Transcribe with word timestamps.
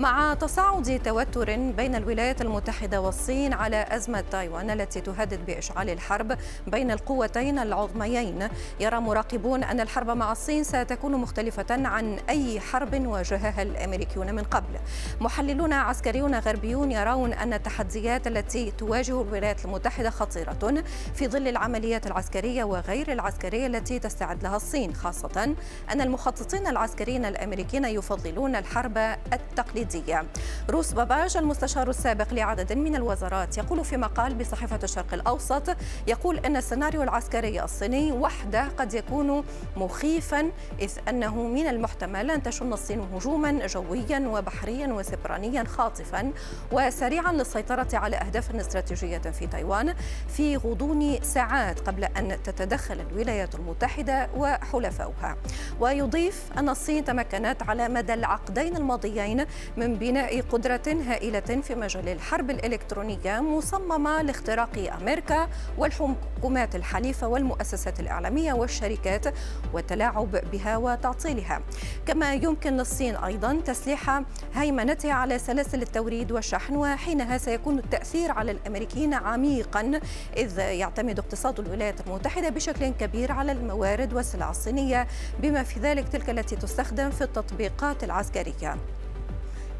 مع 0.00 0.34
تصاعد 0.34 1.00
توتر 1.04 1.56
بين 1.56 1.94
الولايات 1.94 2.42
المتحدة 2.42 3.00
والصين 3.00 3.52
على 3.52 3.86
أزمة 3.90 4.24
تايوان 4.30 4.70
التي 4.70 5.00
تهدد 5.00 5.46
بإشعال 5.46 5.90
الحرب 5.90 6.38
بين 6.66 6.90
القوتين 6.90 7.58
العظميين. 7.58 8.48
يرى 8.80 9.00
مراقبون 9.00 9.64
أن 9.64 9.80
الحرب 9.80 10.10
مع 10.10 10.32
الصين 10.32 10.64
ستكون 10.64 11.12
مختلفة 11.12 11.66
عن 11.70 12.18
أي 12.28 12.60
حرب 12.60 13.06
واجهها 13.06 13.62
الأمريكيون 13.62 14.34
من 14.34 14.42
قبل. 14.42 14.78
محللون 15.20 15.72
عسكريون 15.72 16.34
غربيون 16.34 16.92
يرون 16.92 17.32
أن 17.32 17.52
التحديات 17.52 18.26
التي 18.26 18.70
تواجه 18.70 19.22
الولايات 19.22 19.64
المتحدة 19.64 20.10
خطيرة 20.10 20.84
في 21.14 21.28
ظل 21.28 21.48
العمليات 21.48 22.06
العسكرية 22.06 22.64
وغير 22.64 23.12
العسكرية 23.12 23.66
التي 23.66 23.98
تستعد 23.98 24.42
لها 24.42 24.56
الصين 24.56 24.94
خاصة 24.94 25.54
أن 25.92 26.00
المخططين 26.00 26.66
العسكريين 26.66 27.24
الأمريكيين 27.24 27.84
يفضلون 27.84 28.56
الحرب 28.56 28.98
التقليدية. 29.32 29.89
السعودية 29.94 30.24
روس 30.70 30.92
باباج 30.92 31.36
المستشار 31.36 31.90
السابق 31.90 32.34
لعدد 32.34 32.72
من 32.72 32.96
الوزارات 32.96 33.58
يقول 33.58 33.84
في 33.84 33.96
مقال 33.96 34.34
بصحيفة 34.34 34.78
الشرق 34.82 35.14
الأوسط 35.14 35.76
يقول 36.06 36.38
أن 36.38 36.56
السيناريو 36.56 37.02
العسكري 37.02 37.62
الصيني 37.64 38.12
وحده 38.12 38.68
قد 38.78 38.94
يكون 38.94 39.44
مخيفا 39.76 40.50
إذ 40.80 40.90
أنه 41.08 41.42
من 41.42 41.66
المحتمل 41.66 42.30
أن 42.30 42.42
تشن 42.42 42.72
الصين 42.72 43.00
هجوما 43.00 43.66
جويا 43.66 44.28
وبحريا 44.28 44.86
وسبرانيا 44.86 45.64
خاطفا 45.64 46.32
وسريعا 46.72 47.32
للسيطرة 47.32 47.88
على 47.92 48.16
أهداف 48.16 48.54
استراتيجية 48.56 49.18
في 49.18 49.46
تايوان 49.46 49.94
في 50.28 50.56
غضون 50.56 51.22
ساعات 51.22 51.80
قبل 51.80 52.04
أن 52.04 52.42
تتدخل 52.42 53.00
الولايات 53.00 53.54
المتحدة 53.54 54.28
وحلفاؤها 54.36 55.36
ويضيف 55.80 56.42
أن 56.58 56.68
الصين 56.68 57.04
تمكنت 57.04 57.62
على 57.62 57.88
مدى 57.88 58.14
العقدين 58.14 58.76
الماضيين 58.76 59.46
من 59.80 59.94
بناء 59.94 60.40
قدرة 60.40 60.82
هائلة 60.86 61.40
في 61.40 61.74
مجال 61.74 62.08
الحرب 62.08 62.50
الإلكترونية 62.50 63.40
مصممة 63.40 64.22
لاختراق 64.22 64.92
أمريكا 65.00 65.48
والحكومات 65.78 66.74
الحليفة 66.74 67.28
والمؤسسات 67.28 68.00
الإعلامية 68.00 68.52
والشركات 68.52 69.34
والتلاعب 69.72 70.30
بها 70.52 70.76
وتعطيلها. 70.76 71.60
كما 72.06 72.34
يمكن 72.34 72.76
للصين 72.76 73.16
أيضا 73.16 73.60
تسليح 73.64 74.22
هيمنتها 74.54 75.12
على 75.12 75.38
سلاسل 75.38 75.82
التوريد 75.82 76.32
والشحن 76.32 76.76
وحينها 76.76 77.38
سيكون 77.38 77.78
التأثير 77.78 78.30
على 78.30 78.50
الأمريكيين 78.50 79.14
عميقا 79.14 80.00
إذ 80.36 80.58
يعتمد 80.58 81.18
اقتصاد 81.18 81.60
الولايات 81.60 82.06
المتحدة 82.06 82.48
بشكل 82.48 82.88
كبير 82.88 83.32
على 83.32 83.52
الموارد 83.52 84.12
والسلع 84.12 84.50
الصينية 84.50 85.06
بما 85.38 85.62
في 85.62 85.80
ذلك 85.80 86.08
تلك 86.08 86.30
التي 86.30 86.56
تستخدم 86.56 87.10
في 87.10 87.24
التطبيقات 87.24 88.04
العسكرية. 88.04 88.76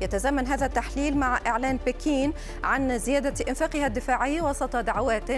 يتزامن 0.01 0.47
هذا 0.47 0.67
التحليل 0.67 1.17
مع 1.17 1.41
إعلان 1.47 1.79
بكين 1.87 2.33
عن 2.65 2.99
زيادة 2.99 3.35
إنفاقها 3.49 3.87
الدفاعي 3.87 4.41
وسط 4.41 4.77
دعوات 4.77 5.31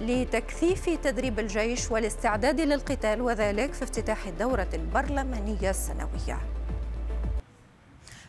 لتكثيف 0.00 0.88
تدريب 0.88 1.38
الجيش 1.38 1.90
والاستعداد 1.90 2.60
للقتال 2.60 3.20
وذلك 3.22 3.72
في 3.72 3.82
افتتاح 3.82 4.26
الدورة 4.26 4.68
البرلمانية 4.74 5.70
السنوية. 5.70 6.38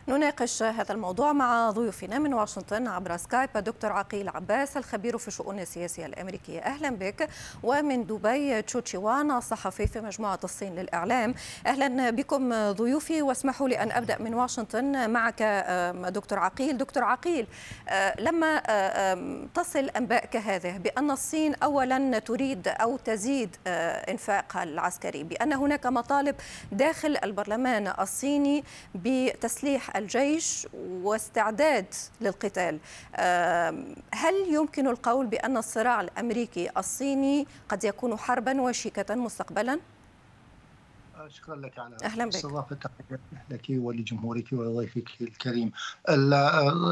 نناقش 0.08 0.62
هذا 0.62 0.92
الموضوع 0.92 1.32
مع 1.32 1.70
ضيوفنا 1.70 2.18
من 2.18 2.34
واشنطن 2.34 2.88
عبر 2.88 3.16
سكايب. 3.16 3.50
دكتور 3.56 3.92
عقيل 3.92 4.28
عباس 4.28 4.76
الخبير 4.76 5.18
في 5.18 5.28
الشؤون 5.28 5.58
السياسية 5.58 6.06
الأمريكية. 6.06 6.60
أهلا 6.60 6.90
بك. 6.90 7.28
ومن 7.62 8.06
دبي 8.06 8.62
تشوتشيوان 8.62 9.30
الصحفي 9.30 9.86
في 9.86 10.00
مجموعة 10.00 10.38
الصين 10.44 10.74
للإعلام. 10.74 11.34
أهلا 11.66 12.10
بكم 12.10 12.72
ضيوفي 12.72 13.22
واسمحوا 13.22 13.68
لي 13.68 13.82
أن 13.82 13.92
أبدأ 13.92 14.18
من 14.22 14.34
واشنطن 14.34 15.10
معك 15.10 15.42
دكتور 16.08 16.38
عقيل. 16.38 16.78
دكتور 16.78 17.04
عقيل 17.04 17.46
لما 18.18 18.62
تصل 19.54 19.88
أنباء 19.88 20.26
كهذه 20.26 20.76
بأن 20.76 21.10
الصين 21.10 21.54
أولا 21.54 22.18
تريد 22.18 22.68
أو 22.68 22.96
تزيد 22.96 23.56
إنفاقها 23.66 24.62
العسكري 24.62 25.22
بأن 25.22 25.52
هناك 25.52 25.86
مطالب 25.86 26.36
داخل 26.72 27.18
البرلمان 27.24 27.92
الصيني 28.00 28.64
بتسليح 28.94 29.91
الجيش 29.96 30.66
واستعداد 30.74 31.86
للقتال 32.20 32.78
هل 34.14 34.34
يمكن 34.48 34.86
القول 34.86 35.26
بأن 35.26 35.56
الصراع 35.56 36.00
الأمريكي 36.00 36.70
الصيني 36.76 37.46
قد 37.68 37.84
يكون 37.84 38.18
حربا 38.18 38.60
وشيكة 38.60 39.14
مستقبلا؟ 39.14 39.80
شكرا 41.28 41.56
لك 41.56 41.78
على 41.78 41.96
أهلا 42.04 42.24
بك. 42.24 42.34
استضافه 42.34 42.78
لك 43.50 43.66
ولجمهورك 43.70 44.52
وضيفك 44.52 45.08
الكريم. 45.20 45.72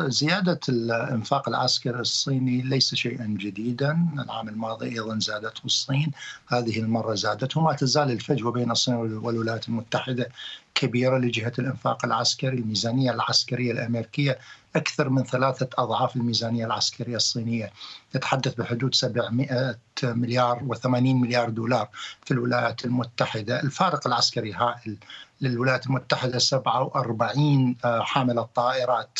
زيادة 0.08 0.60
الإنفاق 0.68 1.48
العسكري 1.48 2.00
الصيني 2.00 2.62
ليس 2.62 2.94
شيئا 2.94 3.36
جديدا، 3.40 4.08
العام 4.18 4.48
الماضي 4.48 4.88
أيضا 4.88 5.18
زادته 5.18 5.64
الصين، 5.64 6.12
هذه 6.48 6.78
المرة 6.80 7.14
زادته، 7.14 7.60
ما 7.60 7.72
تزال 7.72 8.10
الفجوه 8.10 8.52
بين 8.52 8.70
الصين 8.70 8.94
والولايات 8.94 9.68
المتحدة 9.68 10.28
كبيره 10.74 11.18
لجهة 11.18 11.52
الإنفاق 11.58 12.04
العسكري، 12.04 12.56
الميزانية 12.56 13.10
العسكرية 13.10 13.72
الأمريكية. 13.72 14.38
أكثر 14.76 15.08
من 15.08 15.24
ثلاثة 15.24 15.68
أضعاف 15.78 16.16
الميزانية 16.16 16.66
العسكرية 16.66 17.16
الصينية. 17.16 17.72
تتحدث 18.12 18.54
بحدود 18.54 18.94
700 18.94 19.78
مليار 20.04 20.58
و80 20.58 20.86
مليار 20.86 21.50
دولار 21.50 21.88
في 22.24 22.30
الولايات 22.30 22.84
المتحدة. 22.84 23.60
الفارق 23.62 24.06
العسكري 24.06 24.52
هائل. 24.52 24.96
للولايات 25.40 25.86
المتحدة 25.86 26.38
47 26.38 27.76
حاملة 27.84 28.48
طائرات 28.54 29.18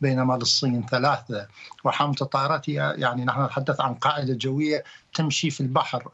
بينما 0.00 0.34
للصين 0.34 0.86
ثلاثة. 0.86 1.46
وحاملة 1.84 2.16
الطائرات 2.22 2.68
يعني 2.68 3.24
نحن 3.24 3.44
نتحدث 3.44 3.80
عن 3.80 3.94
قاعدة 3.94 4.34
جوية 4.34 4.84
تمشي 5.14 5.50
في 5.50 5.60
البحر. 5.60 6.08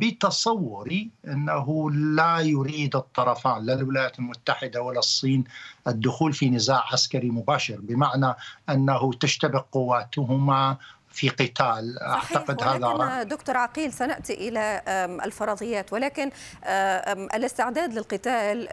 بتصوري 0.00 1.10
أنه 1.26 1.90
لا 1.90 2.38
يريد 2.38 2.96
الطرفان 2.96 3.66
لا 3.66 3.74
الولايات 3.74 4.18
المتحدة 4.18 4.82
ولا 4.82 4.98
الصين 4.98 5.44
الدخول 5.86 6.32
في 6.32 6.50
نزاع 6.50 6.84
عسكري 6.92 7.30
مباشر 7.30 7.78
بمعنى 7.80 8.34
أنه 8.68 9.12
تشتبك 9.12 9.64
قواتهما 9.72 10.76
في 11.18 11.28
قتال. 11.28 11.98
أعتقد 12.02 12.62
هذا 12.62 13.22
دكتور 13.22 13.56
عقيل 13.56 13.92
سنأتي 13.92 14.34
إلى 14.34 14.82
الفرضيات 15.24 15.92
ولكن 15.92 16.30
الاستعداد 17.34 17.94
للقتال 17.94 18.68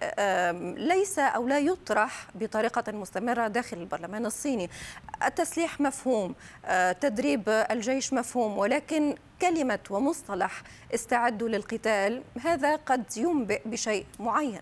ليس 0.87 1.19
أو 1.19 1.47
لا 1.47 1.59
يطرح 1.59 2.27
بطريقة 2.35 2.91
مستمرة 2.91 3.47
داخل 3.47 3.77
البرلمان 3.77 4.25
الصيني. 4.25 4.69
التسليح 5.25 5.81
مفهوم 5.81 6.35
تدريب 7.01 7.49
الجيش 7.71 8.13
مفهوم 8.13 8.57
ولكن 8.57 9.15
كلمة 9.41 9.79
ومصطلح 9.89 10.63
استعدوا 10.93 11.49
للقتال 11.49 12.23
هذا 12.41 12.75
قد 12.75 13.17
ينبئ 13.17 13.61
بشيء 13.65 14.05
معين. 14.19 14.61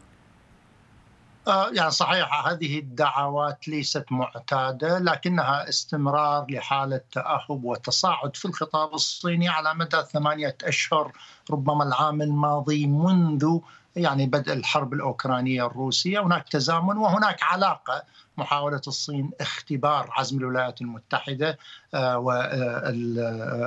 يعني 1.48 1.92
صحيح 1.92 2.48
هذه 2.48 2.80
الدعوات 2.80 3.68
ليست 3.68 4.06
معتادة 4.12 5.00
لكنها 5.00 5.70
استمرار 5.70 6.46
لحالة 6.50 7.02
تأهب 7.12 7.64
وتصاعد 7.64 8.36
في 8.36 8.46
الخطاب 8.46 8.94
الصيني 8.94 9.50
على 9.50 9.74
مدى 9.74 10.04
ثمانية 10.14 10.58
أشهر 10.64 11.12
ربما 11.52 11.84
العام 11.84 12.22
الماضي 12.22 12.88
منذ 12.88 13.60
يعني 13.96 14.26
بدء 14.26 14.54
الحرب 14.54 14.94
الأوكرانية 14.94 15.66
الروسية 15.66 16.20
هناك 16.20 16.50
تزامن 16.50 16.98
وهناك 16.98 17.44
علاقة. 17.44 18.04
محاولة 18.38 18.82
الصين 18.88 19.32
اختبار 19.42 20.10
عزم 20.12 20.38
الولايات 20.38 20.82
المتحدة 20.82 21.58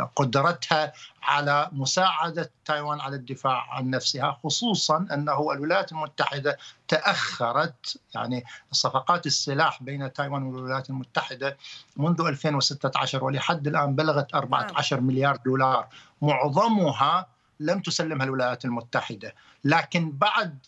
وقدرتها 0.07 0.93
على 1.23 1.69
مساعدة 1.73 2.51
تايوان 2.65 3.01
على 3.01 3.17
الدفاع 3.17 3.75
عن 3.75 3.91
نفسها 3.91 4.39
خصوصا 4.45 5.07
أنه 5.13 5.53
الولايات 5.53 5.93
المتحدة 5.93 6.59
تأخرت 6.89 8.01
يعني 8.15 8.45
صفقات 8.73 9.27
السلاح 9.27 9.83
بين 9.83 10.13
تايوان 10.13 10.43
والولايات 10.43 10.91
المتحدة 10.91 11.57
منذ 11.97 12.21
2016 12.21 13.25
ولحد 13.25 13.67
الآن 13.67 13.95
بلغت 13.95 14.35
14 14.35 15.01
مليار 15.01 15.37
دولار. 15.37 15.87
معظمها 16.23 17.27
لم 17.61 17.81
تسلمها 17.81 18.27
الولايات 18.27 18.65
المتحدة. 18.65 19.35
لكن 19.65 20.11
بعد 20.11 20.59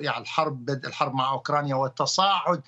يعني 0.00 0.22
الحرب 0.22 0.64
بدء 0.64 0.88
الحرب 0.88 1.14
مع 1.14 1.32
أوكرانيا 1.32 1.74
وتصاعد 1.74 2.62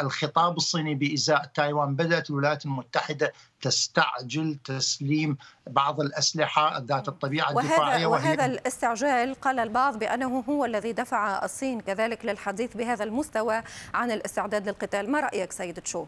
الخطاب 0.00 0.56
الصيني 0.56 0.94
بإزاء 0.94 1.44
تايوان 1.54 1.96
بدأت 1.96 2.30
الولايات 2.30 2.64
المتحدة 2.64 3.32
تستعجل 3.60 4.58
تسليم 4.64 5.36
بعض 5.66 6.00
الأسلحة 6.00 6.78
ذات 6.78 7.08
الطبيعة 7.08 7.50
الدفاعية 7.50 8.06
وهذا, 8.06 8.28
وهذا 8.28 8.46
الاستعجال 8.46 9.34
قال 9.34 9.58
البعض 9.58 9.98
بأنه 9.98 10.44
هو 10.48 10.64
الذي 10.64 10.92
دفع 10.92 11.44
الصين 11.44 11.80
كذلك 11.80 12.24
للحديث 12.24 12.76
بهذا 12.76 13.04
المستوى 13.04 13.62
عن 13.94 14.10
الاستعداد 14.10 14.68
للقتال. 14.68 15.10
ما 15.10 15.20
رأيك 15.20 15.52
سيد 15.52 15.80
تشو؟ 15.82 16.06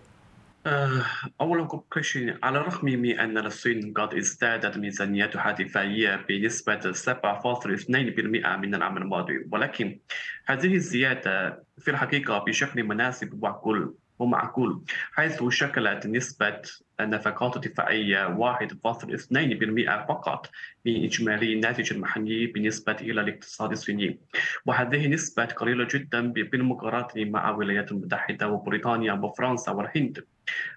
آه، 0.67 1.03
أولا 1.41 1.65
كوكوشي 1.65 2.35
على 2.43 2.59
الرغم 2.59 2.85
من 2.89 3.21
أن 3.21 3.39
الصين 3.39 3.93
قد 3.93 4.15
ازدادت 4.15 4.79
ميزانيتها 4.79 5.51
الدفاعية 5.51 6.27
بنسبة 6.29 6.93
7.2% 6.93 8.57
من 8.57 8.75
العام 8.75 8.97
الماضي 8.97 9.47
ولكن 9.53 9.99
هذه 10.47 10.75
الزيادة 10.75 11.65
في 11.79 11.91
الحقيقة 11.91 12.39
بشكل 12.39 12.83
مناسب 12.83 13.35
ومعقول 13.35 13.95
ومعقول 14.19 14.83
حيث 15.13 15.45
شكلت 15.49 16.07
نسبة 16.07 16.63
النفقات 17.01 17.57
الدفاعية 17.57 18.37
1.2% 18.37 20.07
فقط 20.09 20.51
من 20.87 21.05
إجمالي 21.05 21.53
الناتج 21.53 21.93
المحلي 21.93 22.47
بالنسبة 22.47 22.97
إلى 23.01 23.21
الاقتصاد 23.21 23.71
الصيني. 23.71 24.19
وهذه 24.67 25.07
نسبة 25.07 25.45
قليلة 25.45 25.89
جدا 25.91 26.33
بالمقارنة 26.33 27.31
مع 27.31 27.51
الولايات 27.51 27.93
المتحدة 27.93 28.49
وبريطانيا 28.49 29.13
وفرنسا 29.13 29.73
والهند 29.73 30.25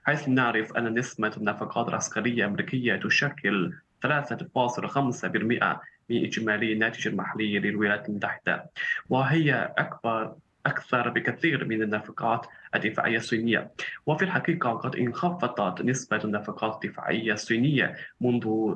حيث 0.04 0.30
نعرف 0.30 0.78
أن 0.78 1.00
نسبة 1.00 1.32
النفقات 1.38 1.88
العسكرية 1.88 2.46
الأمريكية 2.46 2.96
تشكل 2.96 3.74
3.5% 4.02 5.80
من 6.10 6.26
إجمالي 6.26 6.74
الناتج 6.74 7.08
المحلي 7.08 7.60
للولايات 7.60 8.10
المتحدة. 8.10 8.70
وهي 9.10 9.74
أكبر 9.78 10.36
أكثر 10.66 11.10
بكثير 11.10 11.66
من 11.66 11.82
النفقات 11.82 12.48
الدفاعية 12.76 13.18
الصينية. 13.18 13.72
وفي 14.06 14.26
الحقيقة 14.26 14.72
قد 14.72 14.96
انخفضت 14.96 15.82
نسبة 15.82 16.18
النفقات 16.24 16.86
الدفاعية 16.86 17.34
الصينية 17.34 17.96
منذ 18.22 18.76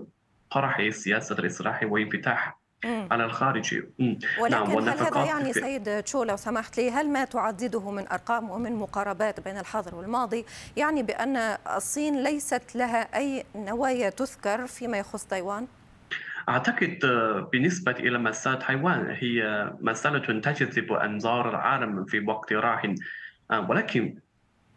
طرح 0.52 0.90
سياسة 0.90 1.36
الإصلاح 1.40 1.84
والانفتاح 1.84 2.60
على 2.86 3.26
الخارج. 3.26 3.84
ولكن 4.40 4.56
نعم 4.56 4.72
هل 4.72 4.90
هذا 4.90 5.26
يعني 5.26 5.54
سيد 5.54 6.04
تشو 6.04 6.24
لو 6.24 6.36
سمحت 6.36 6.78
لي 6.78 6.92
هل 6.92 7.10
ما 7.10 7.26
تعدده 7.26 7.92
من 7.92 8.08
أرقام 8.08 8.50
ومن 8.50 8.76
مقاربات 8.76 9.40
بين 9.40 9.58
الحاضر 9.58 9.96
والماضي؟ 9.96 10.46
يعني 10.78 11.04
بأن 11.04 11.38
الصين 11.76 12.24
ليست 12.24 12.76
لها 12.76 13.18
أي 13.18 13.44
نوايا 13.56 14.10
تذكر 14.10 14.68
فيما 14.68 14.98
يخص 14.98 15.26
تايوان؟ 15.26 15.68
أعتقد 16.50 17.06
آه، 17.06 17.50
بالنسبة 17.52 17.92
إلى 17.92 18.18
مسألة 18.18 18.56
تايوان 18.56 19.16
هي 19.20 19.72
مسألة 19.82 20.40
تجذب 20.40 20.94
أنظار 20.94 21.50
العالم 21.50 22.06
في 22.06 22.20
وقت 22.20 22.54
راهن 22.54 22.96
آه، 23.52 23.70
ولكن 23.70 24.16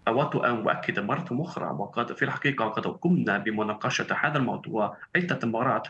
أود 0.09 0.37
أن 0.37 0.69
أؤكد 0.69 0.99
مرة 0.99 1.27
أخرى 1.33 1.67
وقد 1.67 2.13
في 2.13 2.25
الحقيقة 2.25 2.65
قد 2.65 2.87
قمنا 2.87 3.39
بمناقشة 3.39 4.07
هذا 4.21 4.39
الموضوع 4.39 4.97
عدة 5.17 5.49
مرات. 5.49 5.89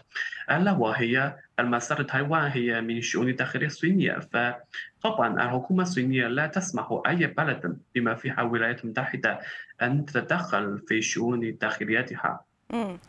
ألا 0.50 0.72
وهي 0.72 1.36
المسألة 1.60 2.02
تايوان 2.02 2.50
هي 2.50 2.80
من 2.80 2.96
الشؤون 2.96 3.28
الداخلية 3.28 3.66
الصينية 3.66 4.18
فطبعا 4.18 5.42
الحكومة 5.44 5.82
الصينية 5.82 6.26
لا 6.26 6.46
تسمح 6.46 7.00
أي 7.06 7.26
بلد 7.26 7.78
بما 7.94 8.14
فيها 8.14 8.40
الولايات 8.40 8.84
المتحدة 8.84 9.40
أن 9.82 10.04
تتدخل 10.04 10.78
في 10.88 11.02
شؤون 11.02 11.56
داخليتها. 11.60 12.40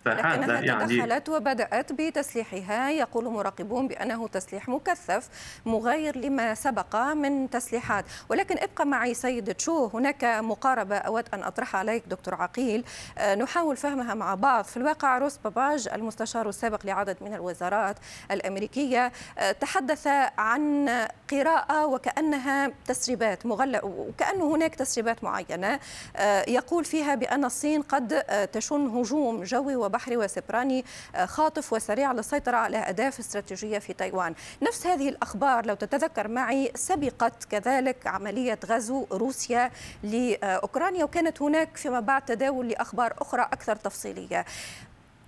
فهذا 0.06 0.60
يعني 0.60 0.86
تدخلت 0.98 1.30
وبدأت 1.30 1.92
بتسليحها. 1.94 2.90
يقول 2.90 3.26
مراقبون 3.26 3.88
بأنه 3.88 4.28
تسليح 4.28 4.70
مكثف 4.70 5.30
مغاير 5.66 6.18
لما 6.18 6.54
سبق 6.56 6.96
من 6.96 7.50
تسليحات. 7.50 8.06
ولكن 8.30 8.58
ابقى 8.58 8.86
معي 8.86 9.14
سيد 9.14 9.54
تشو. 9.54 9.86
هناك 9.94 10.24
مقاربة 10.24 10.98
أود 10.98 11.26
أن 11.34 11.44
أطرحها 11.44 11.80
عليك 11.80 12.04
دكتور 12.08 12.36
عقيل. 12.36 12.84
آه، 13.18 13.36
نحاول 13.36 13.78
فهمها 13.78 14.14
مع 14.14 14.36
بعض. 14.36 14.66
في 14.66 14.78
الواقع 14.78 15.18
روس 15.18 15.38
باباج 15.38 15.88
المستشار 15.94 16.50
السابق 16.50 16.86
لعدد 16.86 17.18
من 17.22 17.34
الوزارات 17.34 17.96
الأمريكية 18.32 19.12
آه، 19.38 19.52
تحدث 19.52 20.08
عن 20.38 20.90
قراءة 21.32 21.86
وكأنها 21.86 22.72
تسريبات 22.88 23.46
مغلقة 23.46 23.86
وكأنه 23.86 24.56
هناك 24.56 24.76
تسريبات 24.76 25.24
معينة. 25.24 25.80
آه، 26.16 26.46
يقول 26.50 26.86
فيها 26.86 27.16
بأن 27.16 27.46
الصين 27.46 27.82
قد 27.82 28.24
تشن 28.54 28.88
هجوم 28.88 29.44
جوي 29.48 29.76
وبحري 29.76 30.18
وسبراني 30.18 30.86
آه، 31.16 31.26
خاطف 31.26 31.74
وسريع 31.74 32.12
للسيطرة 32.12 32.58
على 32.58 32.78
أهداف 32.78 33.20
استراتيجية 33.20 33.80
في 33.80 33.94
تايوان 33.94 34.36
نفس 34.62 34.88
هذه 34.88 35.10
الأخبار 35.10 35.66
لو 35.66 35.76
تتذكر 35.76 36.28
معي 36.28 36.72
سبقت 36.76 37.44
كذلك 37.44 38.08
عملية 38.08 38.60
غزو 38.66 39.06
روسيا 39.12 39.72
لأوكرانيا 40.04 41.04
وكانت 41.04 41.42
هناك 41.42 41.78
فيما 41.78 42.00
بعد 42.00 42.26
تداول 42.26 42.68
لأخبار 42.68 43.14
أخرى 43.18 43.42
أكثر 43.42 43.76
تفصيلية 43.76 44.46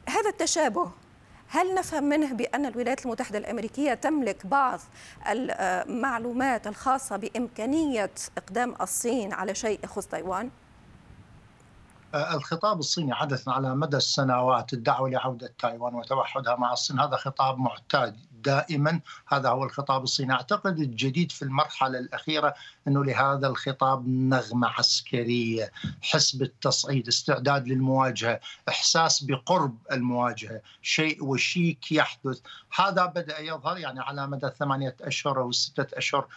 هذا 0.09 0.29
التشابه 0.29 0.91
هل 1.51 1.73
نفهم 1.73 2.03
منه 2.03 2.33
بأن 2.33 2.65
الولايات 2.65 3.05
المتحدة 3.05 3.37
الأمريكية 3.37 3.93
تملك 3.93 4.45
بعض 4.45 4.79
المعلومات 5.29 6.67
الخاصة 6.67 7.17
بإمكانية 7.17 8.11
إقدام 8.37 8.75
الصين 8.81 9.33
على 9.33 9.55
شيء 9.55 9.79
يخص 9.83 10.07
تايوان؟ 10.07 10.49
آه، 12.13 12.35
الخطاب 12.35 12.79
الصيني 12.79 13.13
عادة 13.13 13.39
على 13.47 13.75
مدى 13.75 13.97
السنوات 13.97 14.73
الدعوة 14.73 15.09
لعودة 15.09 15.53
تايوان 15.59 15.95
وتوحدها 15.95 16.55
مع 16.55 16.73
الصين 16.73 16.99
هذا 16.99 17.15
خطاب 17.15 17.57
معتاد 17.57 18.17
دائما. 18.43 18.99
هذا 19.27 19.49
هو 19.49 19.63
الخطاب 19.63 20.03
الصيني. 20.03 20.33
أعتقد 20.33 20.79
الجديد 20.79 21.31
في 21.31 21.41
المرحلة 21.41 21.99
الأخيرة 21.99 22.53
أنه 22.87 23.03
لهذا 23.05 23.47
الخطاب 23.47 24.07
نغمة 24.07 24.67
عسكرية 24.67 25.71
حس 26.01 26.35
بالتصعيد 26.35 27.07
استعداد 27.07 27.67
للمواجهة 27.67 28.39
إحساس 28.69 29.23
بقرب 29.23 29.77
المواجهة 29.91 30.61
شيء 30.81 31.23
وشيك 31.23 31.91
يحدث. 31.91 32.39
هذا 32.75 33.05
بدأ 33.05 33.39
يظهر 33.39 33.77
يعني 33.77 33.99
على 33.99 34.27
مدى 34.27 34.45
الثمانية 34.47 34.95
أشهر 35.01 35.41
أو 35.41 35.49
الستة 35.49 35.97
أشهر 35.97 36.27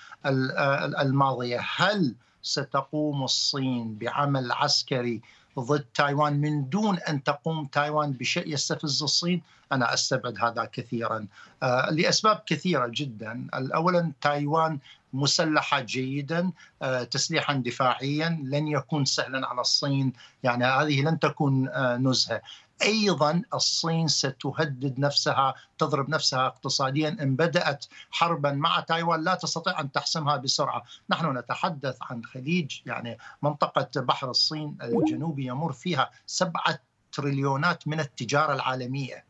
الماضية. 1.00 1.60
هل 1.76 2.14
ستقوم 2.42 3.24
الصين 3.24 3.94
بعمل 3.94 4.52
عسكري 4.52 5.22
ضد 5.58 5.84
تايوان 5.94 6.40
من 6.40 6.68
دون 6.68 6.98
أن 6.98 7.22
تقوم 7.22 7.66
تايوان 7.66 8.12
بشيء 8.12 8.52
يستفز 8.52 9.02
الصين. 9.02 9.42
أنا 9.72 9.94
أستبعد 9.94 10.38
هذا 10.40 10.64
كثيرا. 10.72 11.26
آه، 11.62 11.90
لأسباب 11.90 12.42
كثيرة 12.46 12.86
جدا. 12.94 13.46
اولا 13.54 14.12
تايوان 14.20 14.78
مسلحة 15.12 15.80
جيدا 15.80 16.52
آه، 16.82 17.04
تسليحا 17.04 17.54
دفاعيا 17.54 18.40
لن 18.44 18.68
يكون 18.68 19.04
سهلا 19.04 19.46
على 19.46 19.60
الصين. 19.60 20.12
يعني 20.42 20.64
هذه 20.64 21.02
لن 21.02 21.18
تكون 21.18 21.68
آه، 21.68 21.96
نزهة. 21.96 22.42
أيضا 22.82 23.42
الصين 23.54 24.08
ستهدد 24.08 24.98
نفسها 24.98 25.54
تضرب 25.78 26.08
نفسها 26.08 26.46
اقتصاديا 26.46 27.08
إن 27.08 27.36
بدأت 27.36 27.86
حربا 28.10 28.52
مع 28.52 28.80
تايوان 28.80 29.24
لا 29.24 29.34
تستطيع 29.34 29.80
أن 29.80 29.92
تحسمها 29.92 30.36
بسرعة، 30.36 30.82
نحن 31.10 31.38
نتحدث 31.38 31.96
عن 32.02 32.24
خليج 32.24 32.80
يعني 32.86 33.18
منطقة 33.42 34.00
بحر 34.00 34.30
الصين 34.30 34.78
الجنوبي 34.82 35.46
يمر 35.46 35.72
فيها 35.72 36.10
سبعة 36.26 36.78
تريليونات 37.12 37.88
من 37.88 38.00
التجارة 38.00 38.54
العالمية. 38.54 39.24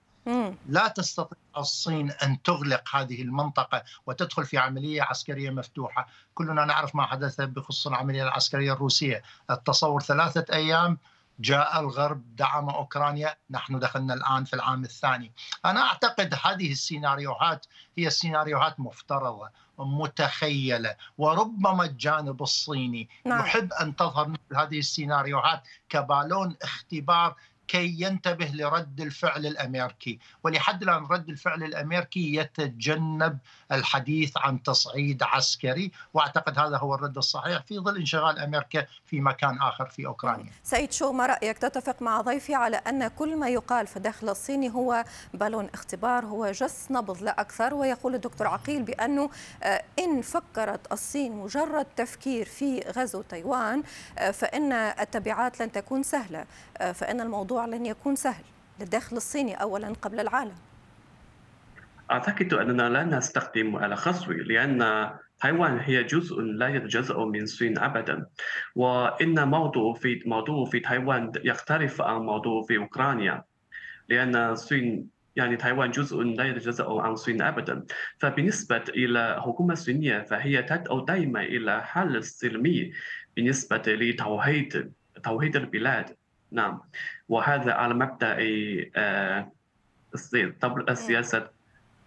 لا 0.68 0.88
تستطيع 0.88 1.38
الصين 1.56 2.10
أن 2.10 2.42
تغلق 2.42 2.82
هذه 2.96 3.22
المنطقة 3.22 3.82
وتدخل 4.06 4.44
في 4.44 4.58
عملية 4.58 5.02
عسكرية 5.02 5.50
مفتوحة، 5.50 6.06
كلنا 6.34 6.64
نعرف 6.64 6.94
ما 6.96 7.06
حدث 7.06 7.40
بخصوص 7.40 7.86
العملية 7.86 8.22
العسكرية 8.22 8.72
الروسية، 8.72 9.22
التصور 9.50 10.00
ثلاثة 10.00 10.54
أيام 10.54 10.98
جاء 11.42 11.80
الغرب 11.80 12.36
دعم 12.36 12.70
أوكرانيا. 12.70 13.36
نحن 13.50 13.78
دخلنا 13.78 14.14
الآن 14.14 14.44
في 14.44 14.54
العام 14.54 14.84
الثاني. 14.84 15.32
أنا 15.64 15.80
أعتقد 15.80 16.34
هذه 16.44 16.72
السيناريوهات 16.72 17.66
هي 17.98 18.10
سيناريوهات 18.10 18.80
مفترضة 18.80 19.50
متخيلة 19.78 20.96
وربما 21.18 21.84
الجانب 21.84 22.42
الصيني. 22.42 23.08
نعم. 23.26 23.40
يحب 23.40 23.72
أن 23.72 23.96
تظهر 23.96 24.28
مثل 24.28 24.56
هذه 24.56 24.78
السيناريوهات 24.78 25.62
كبالون 25.88 26.56
اختبار 26.62 27.36
كي 27.68 27.96
ينتبه 28.00 28.46
لرد 28.54 29.00
الفعل 29.00 29.46
الامريكي، 29.46 30.18
ولحد 30.44 30.82
الآن 30.82 31.04
رد 31.10 31.28
الفعل 31.28 31.62
الامريكي 31.62 32.36
يتجنب 32.36 33.38
الحديث 33.72 34.32
عن 34.36 34.62
تصعيد 34.62 35.22
عسكري، 35.22 35.92
وأعتقد 36.14 36.58
هذا 36.58 36.76
هو 36.76 36.94
الرد 36.94 37.16
الصحيح 37.16 37.62
في 37.62 37.78
ظل 37.78 37.96
انشغال 37.96 38.38
أمريكا 38.38 38.86
في 39.06 39.20
مكان 39.20 39.58
آخر 39.58 39.86
في 39.86 40.06
أوكرانيا. 40.06 40.52
سيد 40.62 40.92
شو 40.92 41.12
ما 41.12 41.26
رأيك؟ 41.26 41.58
تتفق 41.58 42.02
مع 42.02 42.20
ضيفي 42.20 42.54
على 42.54 42.76
أن 42.76 43.08
كل 43.08 43.36
ما 43.36 43.48
يقال 43.48 43.86
في 43.86 43.96
الداخل 43.96 44.28
الصيني 44.28 44.70
هو 44.70 45.04
بالون 45.34 45.68
اختبار 45.74 46.24
هو 46.24 46.50
جس 46.50 46.90
نبض 46.90 47.22
لا 47.22 47.40
أكثر. 47.40 47.74
ويقول 47.74 48.14
الدكتور 48.14 48.46
عقيل 48.46 48.82
بأنه 48.82 49.30
آه، 49.62 49.82
إن 49.98 50.22
فكرت 50.22 50.92
الصين 50.92 51.32
مجرد 51.32 51.86
تفكير 51.96 52.46
في 52.46 52.80
غزو 52.80 53.22
تايوان 53.22 53.82
آه، 54.18 54.30
فإن 54.30 54.72
التبعات 54.72 55.62
لن 55.62 55.72
تكون 55.72 56.02
سهلة، 56.02 56.44
آه، 56.78 56.92
فإن 56.92 57.20
الموضوع 57.20 57.51
الموضوع 57.52 57.76
لن 57.76 57.86
يكون 57.86 58.16
سهل 58.16 58.44
للداخل 58.80 59.16
الصيني 59.16 59.54
أولا 59.54 59.92
قبل 60.02 60.20
العالم. 60.20 60.54
أعتقد 62.10 62.54
أننا 62.54 62.88
لا 62.88 63.04
نستخدم 63.04 63.76
الخصو 63.76 64.32
لأن 64.32 65.10
تايوان 65.40 65.78
هي 65.78 66.04
جزء 66.04 66.40
لا 66.40 66.68
يتجزأ 66.68 67.18
من 67.18 67.42
الصين 67.42 67.78
أبدا. 67.78 68.26
وإن 68.74 69.48
موضوع 69.48 69.94
في 69.94 70.22
موضوع 70.26 70.64
في 70.64 70.80
تايوان 70.80 71.32
يختلف 71.44 72.02
عن 72.02 72.20
موضوع 72.20 72.62
في 72.62 72.76
أوكرانيا 72.76 73.44
لأن 74.08 74.36
الصين 74.36 75.08
يعني 75.36 75.56
تايوان 75.56 75.90
جزء 75.90 76.22
لا 76.22 76.44
يتجزأ 76.44 76.86
عن 76.88 77.12
الصين 77.12 77.42
أبدا. 77.42 77.84
فبالنسبة 78.18 78.84
إلى 78.88 79.36
الحكومة 79.36 79.72
الصينية 79.72 80.22
فهي 80.22 80.62
تدعو 80.62 81.04
دائما 81.04 81.42
إلى 81.42 81.82
حل 81.84 82.24
سلمي 82.24 82.92
بالنسبة 83.36 83.82
لتوحيد 83.86 84.92
توحيد 85.24 85.56
البلاد. 85.56 86.16
نعم. 86.52 86.80
وهذا 87.28 87.72
على 87.72 87.94
مبدأ 87.94 88.36
السياسة 90.88 91.38
آه، 91.38 91.50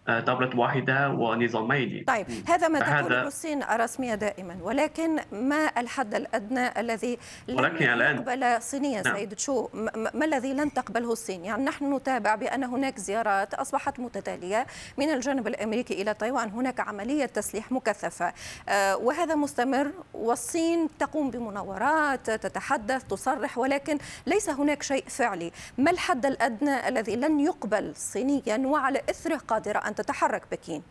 دولة 0.10 0.60
واحدة 0.60 1.10
ونظامين. 1.10 2.04
طيب 2.08 2.28
هذا 2.48 2.68
ما 2.68 2.80
تقوله 2.80 3.28
الصين 3.28 3.64
رسمية 3.64 4.16
دائما 4.16 4.58
ولكن 4.62 5.20
ما 5.32 5.72
الحد 5.78 6.16
الأدنى 6.16 6.80
الذي 6.80 7.18
ولكن 7.50 7.86
الآن 7.86 8.16
يقبل 8.16 8.62
صينيا؟ 8.62 9.02
نعم. 9.02 9.16
سيد 9.16 9.36
تشو 9.36 9.70
ما 10.14 10.26
الذي 10.26 10.54
لن 10.54 10.74
تقبله 10.74 11.12
الصين؟ 11.12 11.46
يعني 11.46 11.64
نحن 11.64 11.94
نتابع 11.94 12.36
بأن 12.36 12.64
هناك 12.64 13.00
زيارات 13.00 13.54
أصبحت 13.54 14.00
متتالية 14.00 14.68
من 14.98 15.10
الجانب 15.10 15.48
الأمريكي 15.48 16.02
إلى 16.02 16.14
تايوان 16.14 16.50
هناك 16.50 16.80
عملية 16.80 17.26
تسليح 17.26 17.72
مكثفة. 17.72 18.34
آه، 18.70 18.98
وهذا 18.98 19.36
مستمر 19.36 19.92
والصين 20.14 20.90
تقوم 21.00 21.32
بمناورات 21.32 22.32
تتحدث 22.32 23.04
تصرح 23.04 23.58
ولكن 23.58 23.98
ليس 24.26 24.50
هناك 24.50 24.84
شيء 24.84 25.04
فعلي. 25.08 25.52
ما 25.78 25.92
الحد 25.92 26.26
الأدنى 26.26 26.88
الذي 26.88 27.16
لن 27.16 27.40
يقبل 27.40 27.96
صينيا 27.96 28.58
وعلى 28.58 29.02
إثره 29.10 29.38
قادرة 29.38 29.80
أن 29.80 29.95
تتحرك 29.96 30.44
بكين. 30.52 30.84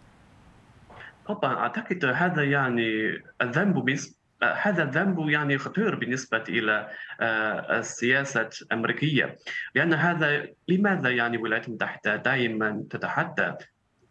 طبعا 1.26 1.54
أعتقد 1.54 2.04
هذا 2.04 2.44
يعني 2.44 3.22
الذنب 3.42 3.84
بس 3.84 4.18
هذا 4.42 4.82
الذنب 4.82 5.28
يعني 5.28 5.58
خطير 5.58 5.94
بالنسبة 5.94 6.44
إلى 6.48 6.88
آه، 7.20 7.78
السياسة 7.78 8.50
الأمريكية. 8.62 9.36
لأن 9.74 9.94
هذا 9.94 10.46
لماذا 10.68 11.10
يعني 11.10 11.36
الولايات 11.36 11.68
المتحدة 11.68 12.16
دائما 12.16 12.84
تتحدى 12.90 13.52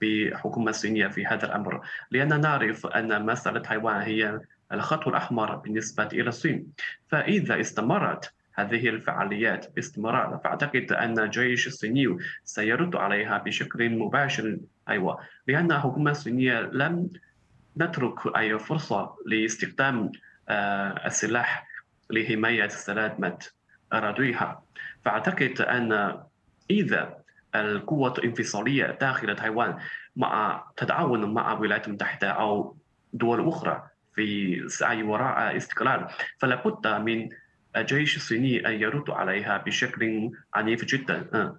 بالحكومة 0.01 0.69
الصينية 0.69 1.07
في 1.07 1.25
هذا 1.25 1.45
الأمر؟ 1.45 1.81
لأننا 2.12 2.38
نعرف 2.38 2.85
أن 2.85 3.25
مسألة 3.25 3.59
تايوان 3.59 4.01
هي 4.01 4.39
الخط 4.71 5.07
الأحمر 5.07 5.55
بالنسبة 5.55 6.07
إلى 6.13 6.29
الصين. 6.29 6.67
فإذا 7.07 7.59
استمرت 7.59 8.33
هذه 8.55 8.89
الفعاليات 8.89 9.75
باستمرار. 9.75 10.39
فأعتقد 10.43 10.91
أن 10.91 11.19
الجيش 11.19 11.67
الصيني 11.67 12.17
سيرد 12.43 12.95
عليها 12.95 13.38
بشكل 13.38 13.89
مباشر. 13.89 14.57
أيوة 14.89 15.19
لأن 15.48 15.72
الحكومة 15.72 16.12
الصينية 16.12 16.62
لم 16.62 17.10
نترك 17.77 18.38
أي 18.38 18.60
فرصة 18.60 19.15
لاستخدام 19.25 20.12
آه، 20.50 21.07
السلاح 21.07 21.67
لحماية 22.10 22.67
سلامة 22.67 23.39
أراضيها 23.93 24.63
فأعتقد 25.05 25.62
أن 25.62 26.19
إذا 26.69 27.17
القوة 27.55 28.13
الانفصالية 28.17 28.86
داخل 29.01 29.36
تايوان 29.36 29.77
مع 30.15 30.63
تتعاون 30.77 31.33
مع 31.33 31.53
الولايات 31.53 31.88
المتحدة 31.88 32.29
أو 32.29 32.77
دول 33.13 33.48
أخرى 33.48 33.83
في 34.15 34.60
سعي 34.69 35.03
وراء 35.03 35.57
استقلال 35.57 36.07
فلا 36.38 36.67
بد 36.67 36.88
من 36.88 37.29
الجيش 37.77 38.17
الصيني 38.17 38.67
أن 38.67 38.73
يرد 38.73 39.09
عليها 39.09 39.57
بشكل 39.57 40.31
عنيف 40.53 40.85
جدا. 40.85 41.27
آه. 41.33 41.55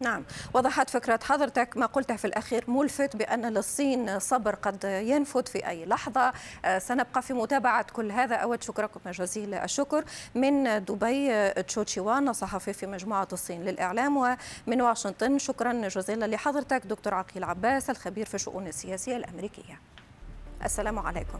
نعم. 0.00 0.24
وضحت 0.54 0.90
فكرة 0.90 1.20
حضرتك 1.22 1.76
ما 1.76 1.86
قلته 1.86 2.16
في 2.16 2.24
الأخير 2.24 2.64
ملفت 2.70 3.16
بأن 3.16 3.46
للصين 3.46 4.18
صبر 4.18 4.54
قد 4.54 4.84
ينفذ 4.84 5.46
في 5.46 5.68
أي 5.68 5.86
لحظة. 5.86 6.32
آه، 6.64 6.78
سنبقى 6.78 7.22
في 7.22 7.32
متابعة 7.32 7.86
كل 7.92 8.12
هذا 8.12 8.36
أود 8.36 8.62
شكركم 8.62 9.10
جزيل 9.10 9.54
الشكر. 9.54 10.04
من 10.34 10.84
دبي 10.84 11.50
تشوتشيوان 11.50 12.32
صحفي 12.32 12.72
في 12.72 12.86
مجموعة 12.86 13.28
الصين 13.32 13.64
للإعلام. 13.64 14.16
ومن 14.16 14.82
واشنطن 14.82 15.38
شكرا 15.38 15.88
جزيلا 15.88 16.26
لحضرتك 16.26 16.86
دكتور 16.86 17.14
عقيل 17.14 17.44
عباس 17.44 17.90
الخبير 17.90 18.26
في 18.26 18.34
الشؤون 18.34 18.66
السياسية 18.66 19.16
الأمريكية. 19.16 19.80
السلام 20.64 20.98
عليكم. 20.98 21.38